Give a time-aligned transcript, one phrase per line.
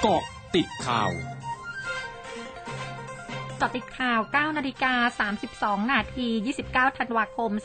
[0.00, 0.22] เกาะ
[0.54, 1.10] ติดข่าว
[3.60, 4.94] กาะติดข่าว 9 นาฬิกา
[5.82, 6.28] 32 นาที
[6.64, 7.62] 29 ธันวาคม 2564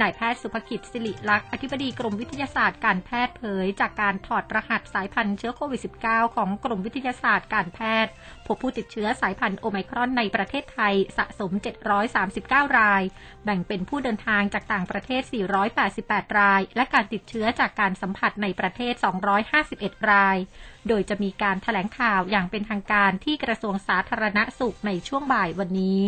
[0.00, 8.12] นายแพทย์สุภกิจสิริลักษ์อธิบดีกรมวิทยาศาสตร์การแพทย์เผย จากการถอดรหัสสายพันธุ์เชื้อโควิด -19 ของกรมวิทยาศาสตร์การแพทย์
[8.46, 11.52] พบผู้ติดเชื้อสายพันธุ์โอไมครอนในประเทศไทยสะสม
[12.14, 13.02] 739 ราย
[13.44, 15.22] แบ่งเป็นผู้เดินทางจากต่างประเทศ
[15.80, 18.94] 488 ราย และการติดเชื้อจากการสัมผัสในประเทศ
[19.52, 20.36] 251 ราย
[20.88, 26.02] โดยจะมีการถแถลงข่าวอย่างเป็นทางการที่กระทรวงสาธารณสุขในช่วงบ่ายวันนี้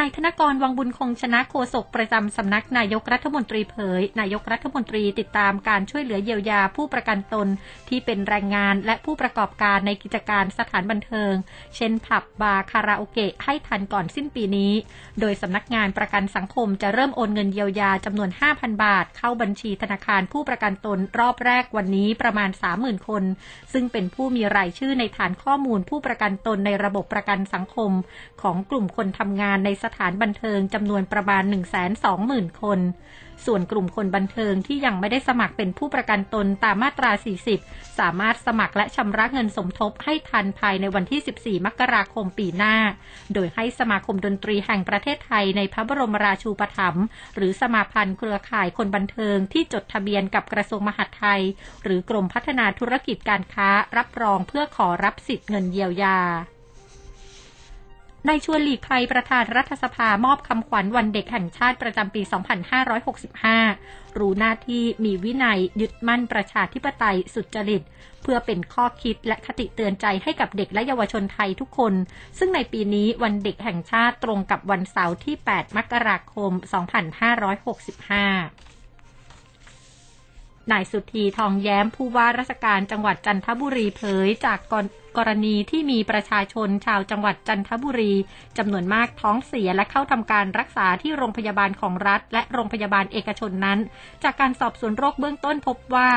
[0.00, 7.48] นายธนกรวังบุญคงชนะโฆษกประจำสำนักนายกรัฐมนตรีเผย นายกรัฐมนตรีติดตามการช่วยเหลือเยียวยาผู้ประกันตน
[7.88, 11.32] ที่เป็นแรงงานและผู้ประกอบการในกิจการสถานบันเทิง
[11.76, 14.72] เช่นผับบาร์คาราโอเกะให้ทันก่อนสิ้นปีนี้
[15.20, 23.22] โดยสำนักงานประกันสังคมจะเริ่มโอนเงินเยียวยาจำนวน 5,000 บาท เข้าบัญชีธนาคารผู้ประกันตนรอบแรกวันนี้ประมาณ 30,000 คน
[23.72, 27.92] ซึ่งเป็นผู้มีรายชื่อในฐานข้อมูลผู้ประกันตนในระบบประกันสังคม
[28.42, 31.42] ของกลุ่มคนทำงานในสถานบันเทิงจำนวนประมาณ
[32.02, 32.80] 120,000 คน
[33.46, 37.10] ส่วนกลุ่มคนบันเทิงที่ยังไม่ได้สมัครเป็นผู้ประกันตนตามมาตรา
[37.54, 41.20] 40 สามารถสมัครและชำระเงินสมทบให้ทันภายในวันที่
[41.58, 42.76] 14 มกราคมปีหน้า
[43.34, 47.04] โดยให้สมาคมดนตรีแห่งประเทศไทยในพระบรมราชูปถัมภ์
[47.36, 51.42] หรือสมาพันธ์เครือข่ายคนบันเทิงที่จดทะเบียนกับกระทรวงมหาดไทย
[51.82, 56.18] หรือกรมพัฒนาธุรกิจการค้ารับรองเพื่อขอรับสิทธิ์เงินเยียวยา
[58.28, 62.22] นายชวนหลีกภัยประธานรัฐสภามอบคำขวัญวันเด็กแห่งชาติประจำปี
[63.60, 67.82] 2565 รู้หน้าที่มีวินัยยึดมั่นประชาธิปไตยสุจริต
[68.22, 71.94] เพื่อเป็นข้อคิดและคติเตือนใจให้กับเด็กและเยาวชนไทยทุกคน
[72.38, 76.60] ซึ่งในปีนี้วันเด็กแห่งชาติตรงกับวันเสาร์ที่ 8 มกราคม 2565
[80.72, 84.58] นายสุธีทองแย้มผู้ว่าราชการจังหวัดจันทบุรีเผยจาก
[85.16, 88.12] กรณีที่มีประชาชนชาวจังหวัดจันทบุรี
[88.58, 93.78] จำนวนมากท้องเสียและเข้าทำการรักษาที่โรงพยาบาลของรัฐ และโรงพยาบาลเอกชนนั้น
[94.22, 96.08] จากการสอบสวนโรคเบื้องต้นพบว่า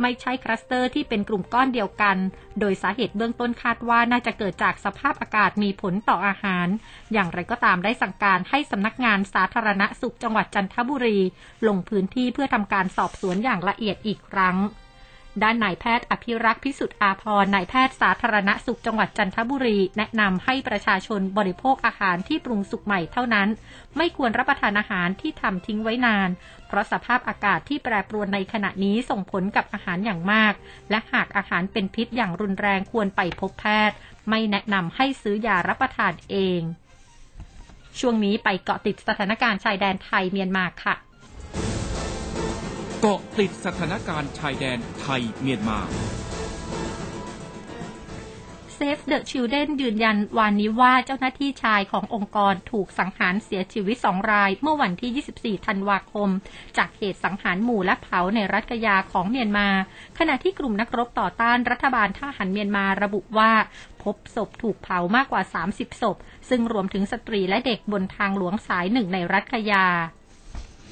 [0.00, 2.16] ไม่ใช่คลัสเตอร์ที่เป็นกลุ่มก้อนเดียวกัน
[2.60, 6.66] โดยสาเหตุเบื้องต้นคาดว่าน่าจะเกิดจากสภาพอากาศมีผลต่ออาหาร
[7.12, 11.18] อย่างไรก็ตามได้สั่งการให้สำนักงานสาธารณสุขจังหวัดจันทบุรี
[11.66, 14.56] ลงพื้นที่เพื่อทำการสอบสวนอย่างละเอียดอีกครั้ง
[15.42, 23.48] ด้านนายแพทย์อภิรักษ์พิสุทธิ์อาภรนายแพทย์สาธารณสุขจังหวัดจันทบุรี แนะนำให้ประชาชนบริโภคอาหารที่ปรุงสุกใหม่เท่านั้น
[23.96, 26.28] ไม่ควรรับประทานอาหารที่ทำทิ้งไว้นาน
[26.66, 30.54] เพราะสภาพอากาศที่แปรปรวนในขณะนี้ส่งผลกับอาหารอย่างมาก
[30.90, 33.96] และหากอาหารเป็นพิษอย่างรุนแรงควรไปพบแพทย์
[34.30, 36.60] ไม่แนะนำให้ซื้อยารับประทานเอง
[38.00, 40.96] ช่วงนี้ไปเกาะติดสถานการณ์ชายแดนไทยเมียนมาค่ะ
[43.02, 45.78] เกาะติดสถานการณ์ชายแดนไทยเมียนมา
[48.76, 56.28] Save the Children ยืนยันวันนี้ว่าเจ้าหน้าที่ชายขององค์กรถูกสังหารเสียชีวิตสองราย เมื่อวันที่ 24 ธันวาคม
[56.76, 59.68] จากเหตุสังหารหมู่และเผาในรัฐกยาของเมียนมา
[60.18, 63.52] ขณะที่กลุ่มนักรบต่อต้านรัฐบาลทหารเมียนมาระบุว่า
[64.02, 65.42] พบศพถูกเผามากกว่า
[65.72, 66.16] 30 ศพ
[66.48, 69.86] ซึ่งรวมถึงสตรีและเด็กบนทางหลวงสายหนึ่งในรัฐกยา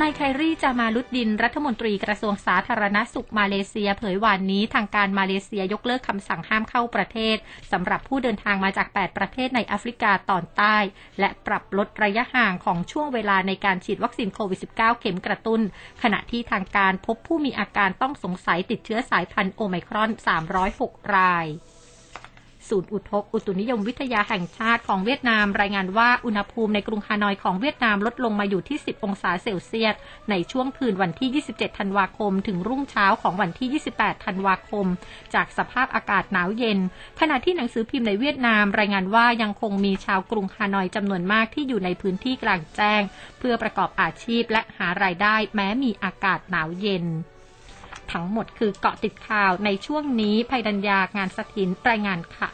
[0.00, 7.36] นายไครีจามาลุดดินรัฐมนตรีกระทรวงสาธารณสุขมาเลเซีย เผยวันนี้ทางการมาเลเซียยกเลิกคำสั่งห้ามเข้าประเทศ
[7.72, 10.76] สำหรับผู้เดินทางมาจาก 8 ประเทศในแอฟริกาตอนใต้
[11.20, 15.60] และปรับลดระยะห่างของช่วงเวลาในการฉีดวัคซีนโควิด -19 เข็มกระตุ้น
[16.02, 20.10] ขณะที่ทางการพบผู้มีอาการต้องสงสัยติดเชื้อสายพันธุ์โอไมครอน
[20.62, 21.46] 306 ราย
[22.70, 29.94] ศูนย์อุทกอุตุนิยมวิทยาแห่งชาติของเวียดนาม รายงานว่าอุณหภูมิในกรุงฮานอยของเวียดนามลดลงมาอยู่ที่ 10 องศาเซลเซียส
[30.30, 34.86] ในช่วงคืนวันที่ 27 ธันวาคม ถึงรุ่งเช้าของวันที่ 28 ธันวาคม
[35.34, 36.78] จากสภาพอากาศหนาวเย็น
[37.20, 43.02] ขณะที่หนังสือพิมพ์ในเวียดนาม รายงานว่ายังคงมีชาวกรุงฮานอยจำนวนมากที่อยู่ในพื้นที่กลางแจ้ง
[43.38, 47.06] เพื่อประกอบอาชีพและหารายได้ แม้มีอากาศหนาวเย็น
[48.12, 52.48] ทั้งหมดคือเกาะติดข่าวในช่วงนี้ภัยดัญญางานสถินรายงานค่ะ